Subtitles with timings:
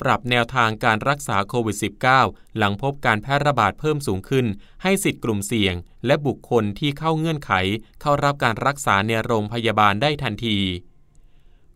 [0.00, 1.76] ปรับแนวทางการรักษาโควิด
[2.16, 4.46] -19 หลังพบการแพร่ระบาดเพิ่มสูงขึ้น
[4.82, 5.74] ให้สิทธิ์กลุ่มเสี่ยง
[6.06, 7.52] และบุคคลที่เข้าเงื่อนไข
[8.00, 10.58] เข้ารับการรักษาในโรงพยาบาลได้ทันที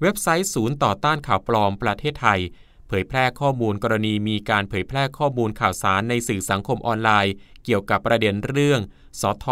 [0.00, 2.40] เว็บไซต์ศูนย์ต่อต้านข่าวปลอมประเทศไทย
[2.88, 8.80] เผยแพร่ข้อมูลกรณีมีการเผยแพร่ข้อมูลข่าวสารในสื่อสังคมออนไลน์ เกี่ยวกับประเด็นเรื่อง
[9.20, 9.46] สท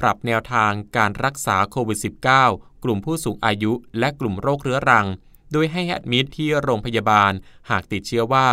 [0.00, 1.98] ปรับแนวทางการรักษาโควิด
[2.40, 5.06] -19 กลุ่มผู้สูงอายุ และกลุ่มโรคเรื้อรัง
[5.52, 7.32] โดยให้แอดมิดที่โรงพยาบาล
[7.70, 8.48] หากติดเชื้อว่า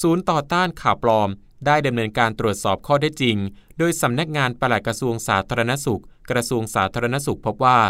[0.00, 1.28] ศูนย์ต่อต้านข่าวปลอม
[1.66, 3.36] ได้ดำเนินการตรวจสอบข้อได้จริง
[3.78, 7.80] โดยสำนักงานปลัดกระทรวงสาธารณสุข กระทรวงสาธารณสุขพบว่า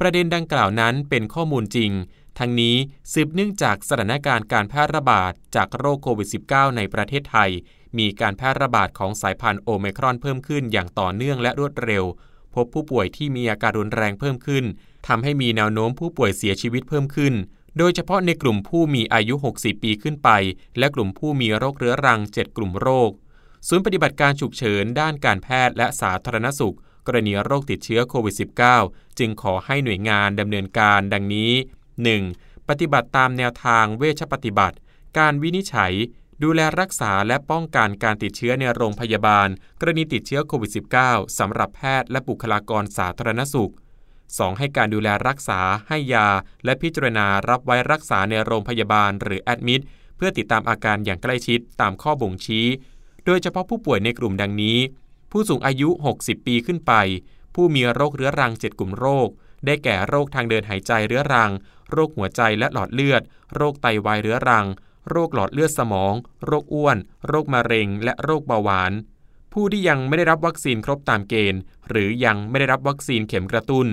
[0.00, 1.90] ประเด็นดังกล่าวนั้นเป็นข้อมูลจริง
[2.38, 2.76] ทั้งนี้
[3.12, 7.50] สืบเนื่องจากสถานการณ์การแพร่ระบาดจากโรคโควิด -19 ในประเทศไทย
[7.98, 12.04] มีการแพร่ระบาดของสายพันธุ์โอไมครอนเพิ่มขึ้นอย่างต่อเนื่องและรวดเร็ว
[12.54, 14.64] พบผู้ป่วยที่มีอาการรุนแรงเพิ่มขึ้น
[15.08, 17.34] ทำให้มีแนวโน้มผู้ป่วยเสียชีวิตเพิ่มขึ้น
[17.78, 20.30] โดยเฉพาะในกลุ่มผู้มีอายุ 60 ปีขึ้นไป
[20.78, 23.10] และกลุ่มผู้มีโรคเรื้อรัง 7 กลุ่มโรค
[23.68, 28.34] ศูนย์ปฏิบัติการฉุกเฉินด้านการแพทย์และสาธารณสุข กรณีโรคติดเชื้อโควิด
[28.78, 31.52] -19 จึงขอให้หน่วยงานดำเนินการดังนี้
[32.10, 32.68] 1.
[32.68, 34.76] ปฏิบัติตามแนวทางเวชปฏิบัติ
[35.18, 35.94] การวินิจฉัย
[36.42, 39.48] ดูแลรักษาและป้องกันการติดเชื้อในโรงพยาบาล
[39.80, 40.70] กรณีติดเชื้อโควิด
[41.02, 43.85] -19 สำหรับแพทย์และบุคลากรสาธารณสุข 2.
[44.58, 46.28] ให้การดูแลรักษาให้ยา
[46.64, 49.82] และพิจารณารับไว้รักษาในโรงพยาบาลหรือแอดมิด
[50.16, 52.66] เพื่อติดตามอาการอย่างใกล้ชิดตามข้อบ่งชี้
[53.24, 54.78] โดยเฉพาะผู้ป่วยในกลุ่มดังนี้
[55.30, 55.88] ผู้สูงอายุ
[56.20, 56.92] 60 ปีขึ้นไป
[57.54, 59.28] ผู้มีโรคเรื้อรัง 7 กลุ่มโรค
[59.66, 61.50] ได้แก่โรคทางเดินหายใจเรื้อรัง
[61.92, 63.22] โรคหัวใจและหลอดเลือด
[63.54, 64.66] โรคไตวายเรื้อรัง
[65.10, 66.14] โรคหลอดเลือดสมอง
[66.46, 66.96] โรคอ้วน
[67.28, 68.92] โรคมะเร็ง และโรคเบาหวาน
[69.52, 73.86] ผู้ที่ยังไม่ได้รับวัคซีนครบตามเกณฑ์ หรือยังไม่ได้รับวัคซีนเข็มกระตุ้น